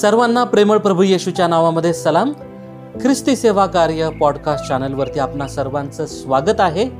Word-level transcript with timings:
सर्वांना 0.00 0.44
प्रेमळ 0.44 0.78
प्रभू 0.78 1.02
येशूच्या 1.02 1.46
नावामध्ये 1.46 1.92
सलाम. 1.92 2.32
ख्रिस्ती 3.02 3.36
सेवा 3.36 3.66
कार्य 3.66 4.10
पॉडकास्ट 4.20 4.68
चॅनलवरती 4.68 5.18
आपणा 5.18 5.48
सर्वांचं 5.48 6.06
स्वागत 6.06 6.60
आहे. 6.60 6.90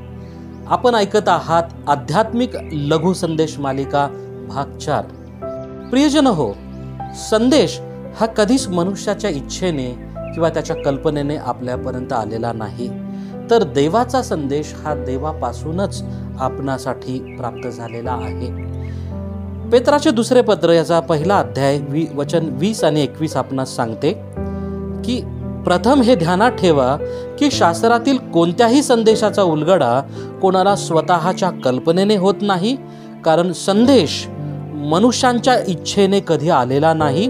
आपण 0.67 0.95
ऐकत 0.95 1.29
आहात 1.29 1.63
आध्यात्मिक 1.87 2.49
लघु 2.71 3.13
संदेश 3.13 3.59
मालिका 3.59 4.07
भाग 4.49 4.77
चार. 4.77 5.01
प्रियजन 5.89 6.27
हो 6.27 6.53
संदेश 7.29 7.79
हा 8.15 8.25
कधीच 8.25 8.67
मनुष्याच्या 8.67 9.29
इच्छेने 9.29 9.89
किंवा 10.33 10.49
त्याच्या 10.49 10.75
कल्पनेने 10.75 11.37
आपल्यापर्यंत 11.37 12.13
आलेला 12.13 12.53
नाही. 12.53 12.89
तर 13.49 13.63
देवाचा 13.63 14.21
संदेश 14.21 14.73
हा 14.85 14.93
देवापासूनच 14.93 16.03
आपणासाठी 16.39 17.35
प्राप्त 17.39 17.67
झालेला 17.67 18.11
आहे. 18.11 18.70
पेत्राचे 19.71 20.11
दुसरे 20.11 20.41
पत्र 20.41 20.71
याचा 20.71 20.99
पहिला 20.99 21.37
अध्याय 21.39 21.79
वी 21.89 22.05
वचन 22.15 22.49
वीस 22.51 22.83
आणि 22.83 23.03
एकवीस 23.03 23.37
आपणास 23.37 23.75
सांगते 23.75 24.11
की 25.05 25.21
प्रथम 25.65 26.01
हे 26.01 26.15
ध्यानात 26.15 26.51
ठेवा 26.51 26.97
की 27.39 27.51
शास्त्रातील 27.51 28.17
कोणत्याही 28.17 28.83
संदेशाचा 28.83 29.43
उलगडा 29.43 30.01
कोणाला 30.41 30.75
स्वतःच्या 30.75 31.49
कल्पनेने 31.49 32.15
होत 32.15 32.33
नाही 32.41 32.77
कारण 33.25 33.51
संदेश 33.51 34.27
मनुष्यांच्या 34.73 35.55
इच्छेने 35.67 36.19
कधी 36.27 36.49
आलेला 36.49 36.93
नाही 36.93 37.29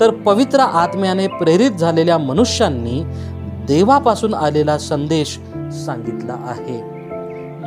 तर 0.00 0.10
पवित्र 0.10 0.60
आत्म्याने 0.60 1.26
प्रेरित 1.26 1.70
झालेल्या 1.70 2.18
मनुष्यांनी 2.18 3.02
देवापासून 3.68 4.34
आलेला 4.34 4.78
संदेश 4.78 5.38
सांगितला 5.72 6.36
आहे. 6.46 6.78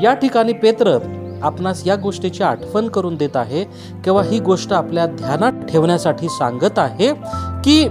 या 0.03 0.13
ठिकाणी 0.13 0.53
पेत्र 0.53 0.97
आपणास 1.43 1.87
या 1.87 1.95
गोष्टीची 1.95 2.43
आठवण 2.43 2.87
करून 2.87 3.15
देत 3.15 3.37
आहे 3.37 3.63
किंवा 4.03 4.23
ही 4.23 4.39
गोष्ट 4.39 4.73
आपल्या 4.73 5.05
ध्यानात 5.05 5.51
ठेवण्यासाठी 5.51 6.29
सांगत 6.29 6.79
आहे 6.79 7.13
की 7.63 7.87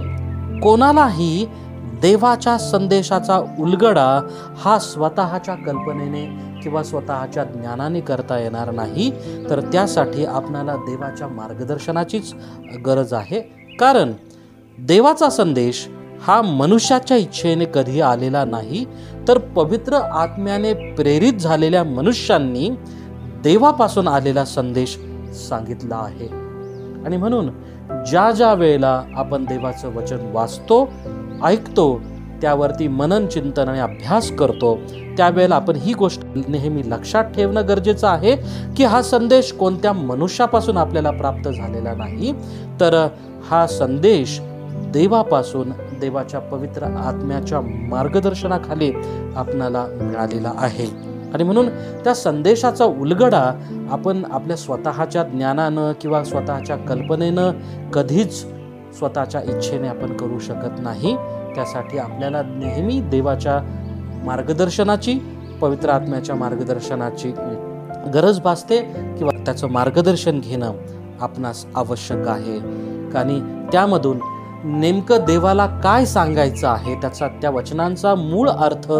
कोणालाही 0.59 1.45
देवाच्या 2.01 2.57
संदेशाचा 2.57 3.37
उलगडा 3.59 4.21
हा 4.57 4.79
स्वतःच्या 4.79 5.55
कल्पनेने 5.55 6.25
किंवा 6.63 6.83
स्वतःच्या 6.83 7.43
ज्ञानाने 7.43 7.99
करता 7.99 8.39
येणार 8.39 8.71
नाही 8.71 9.11
तर 9.49 9.59
त्यासाठी 9.71 10.25
आपणाला 10.25 10.75
देवाच्या 10.75 11.27
मार्गदर्शनाचीच 11.27 12.33
गरज 12.85 13.13
आहे. 13.13 13.39
कारण 13.79 14.11
देवाचा 14.77 15.29
संदेश 15.29 15.87
हा 16.27 16.41
मनुष्याच्या 16.41 17.17
इच्छेने 17.17 17.65
कधी 17.73 18.01
आलेला 18.01 18.45
नाही 18.45 18.85
तर 19.27 19.37
पवित्र 19.37 19.93
आत्म्याने 19.93 20.73
प्रेरित 20.73 21.33
झालेल्या 21.33 21.83
मनुष्यांनी 21.83 22.69
देवापासून 23.45 24.07
आलेला 24.07 24.45
संदेश 24.45 24.97
सांगितला 25.49 25.95
आहे. 25.95 26.27
आणि 27.05 27.17
म्हणून 27.17 27.49
ज्या 28.03 28.31
ज्या 28.31 28.53
वेळेला 28.53 29.03
आपण 29.15 29.45
देवाचं 29.45 29.95
वचन 29.95 30.17
वाचतो 30.33 30.89
ऐकतो 31.43 32.01
त्यावरती 32.41 32.87
मनन 32.87 33.27
चिंतन 33.27 33.69
आणि 33.69 33.79
अभ्यास 33.79 34.31
करतो 34.31 34.79
त्यावेळेला 35.17 35.55
आपण 35.55 35.75
ही 35.75 35.93
गोष्ट 35.93 36.21
नेहमी 36.47 36.81
लक्षात 36.89 37.23
ठेवणं 37.23 37.67
गरजेचं 37.67 38.07
आहे 38.07 38.35
की 38.77 38.83
हा 38.83 39.01
संदेश 39.01 39.53
कोणत्या 39.53 39.93
मनुष्यापासून 39.93 40.77
आपल्याला 40.77 41.11
प्राप्त 41.11 41.49
झालेला 41.49 41.93
नाही 41.93 42.33
तर 42.79 43.07
हा 43.49 43.67
संदेश 43.67 44.39
देवापासून 44.73 45.71
देवाच्या 45.99 46.39
पवित्र 46.39 46.83
आत्म्याच्या 46.83 47.61
मार्गदर्शनाखाली 47.61 48.91
आपणाला 49.35 49.85
मिळालेला 50.01 50.51
आहे. 50.57 51.14
आणि 51.35 51.43
म्हणून 51.43 51.69
त्या 52.03 52.13
संदेशाचा 52.13 52.85
उलगडा 52.85 53.51
आपण 53.91 54.23
आपल्या 54.31 54.57
स्वतःच्या 54.57 55.23
ज्ञानानं 55.23 55.91
किंवा 56.01 56.23
स्वतःच्या 56.23 56.75
कल्पनेनं 56.75 57.51
कधीच 57.93 58.45
स्वतःच्या 58.97 59.41
इच्छेने 59.41 59.87
आपण 59.87 60.17
करू 60.17 60.39
शकत 60.39 60.79
नाही. 60.79 61.15
त्यासाठी 61.55 61.97
आपल्याला 61.97 62.41
नेहमी 62.41 63.01
देवाच्या 63.01 63.59
मार्गदर्शनाची 64.25 65.19
पवित्र 65.61 65.89
आत्म्याच्या 65.89 66.35
मार्गदर्शनाची 66.35 67.31
गरज 68.13 68.39
भासते 68.39 68.81
किंवा 69.17 69.43
त्याचं 69.45 69.67
मार्गदर्शन 69.67 70.39
घेणं 70.39 70.71
आपणास 71.21 71.65
आवश्यक 71.75 72.27
आहे. 72.27 72.57
आणि 73.17 73.39
त्यामधून 73.71 74.17
नेमकं 74.67 75.17
देवाला 75.27 75.65
काय 75.65 76.05
सांगायचं 76.05 76.67
आहे? 76.67 76.95
त्याचा 76.95 77.27
त्या 77.27 77.49
वचनांचा 77.49 78.15
मूळ 78.15 78.49
अर्थ 78.49 78.91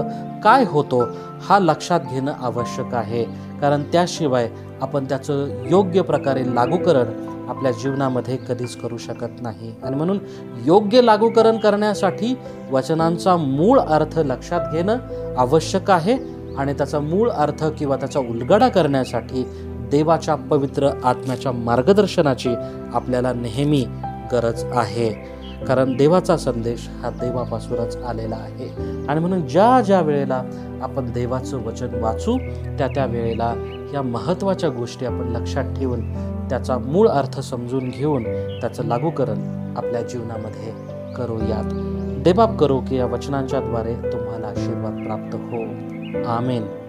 काय 0.43 0.63
होतो? 0.67 1.07
हा 1.41 1.59
लक्षात 1.59 1.99
घेणं 2.11 2.33
आवश्यक 2.41 2.93
आहे. 2.93 3.23
कारण 3.61 3.83
त्याशिवाय 3.83 4.49
आपण 4.81 5.05
त्याचं 5.05 5.47
योग्य 5.69 6.01
प्रकारे 6.01 6.55
लागूकरण 6.55 7.05
आपल्या 7.49 7.71
जीवनामध्ये 7.71 8.37
कधीच 8.49 8.75
करू 8.75 8.97
शकत 8.97 9.41
नाही. 9.41 9.71
आणि 9.83 9.95
म्हणून 9.95 10.19
योग्य 10.65 11.01
लागूकरण 11.01 11.57
करण्यासाठी 11.57 12.37
वचनांचा 12.71 13.35
मूळ 13.35 13.79
अर्थ 13.79 14.19
लक्षात 14.19 14.61
घेणं 14.73 14.97
आवश्यक 15.37 15.91
आहे. 15.91 16.17
आणि 16.57 16.73
त्याचा 16.73 16.99
मूळ 16.99 17.29
अर्थ 17.29 17.65
किंवा 17.65 17.95
त्याचा 17.95 18.19
उलगडा 18.19 18.67
करण्यासाठी 18.67 19.43
देवाच्या 19.91 20.35
पवित्र 20.35 20.89
आत्म्याच्या 21.03 21.51
मार्गदर्शनाची 21.51 22.49
आपल्याला 22.93 23.33
नेहमी 23.33 23.85
गरज 24.31 24.63
आहे. 24.63 25.34
कारण 25.67 25.97
देवाचा 25.97 26.37
संदेश 26.37 26.89
हा 27.01 27.09
देवापासूनच 27.09 27.97
आलेला 27.97 28.35
आहे. 28.35 28.69
आणि 29.07 29.19
म्हणून 29.19 29.47
ज्या 29.47 29.81
ज्या 29.81 30.01
वेळेला 30.01 30.43
आपण 30.81 31.11
देवाचं 31.11 31.65
वचन 31.65 31.87
वाचू 32.01 32.37
त्या 32.77 32.87
त्या 32.87 33.05
वेळेला 33.05 33.53
या 33.93 34.01
महत्त्वाच्या 34.01 34.69
गोष्टी 34.69 35.05
आपण 35.05 35.27
लक्षात 35.27 35.63
ठेवून 35.63 36.13
त्याचा 36.49 36.77
मूळ 36.77 37.07
अर्थ 37.07 37.39
समजून 37.39 37.89
घेऊन 37.89 38.23
त्याचं 38.61 38.83
लागूकरण 38.83 39.73
आपल्या 39.77 40.01
जीवनामध्ये 40.01 40.73
करूयात. 41.13 41.63
देबाप 42.23 42.57
करो 42.57 42.79
की 42.79 42.95
या 42.95 43.05
वचनांच्याद्वारे 43.05 43.93
तुम्हाला 43.93 44.47
आशीर्वाद 44.47 45.05
प्राप्त 45.05 45.35
हो. 45.35 45.61
आमेन. 46.29 46.84